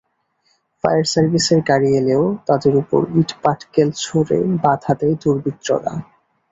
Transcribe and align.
Fire 0.83 1.05
সার্ভিসের 1.05 1.59
গাড়ি 1.69 1.89
এলেও 1.99 2.23
তাদের 2.47 2.73
ওপর 2.81 3.01
ইটপাটকেল 3.21 3.89
ছুড়ে 4.01 4.37
বাধা 4.63 4.93
দেয় 4.99 5.15
দুর্বৃত্তরা। 5.21 5.93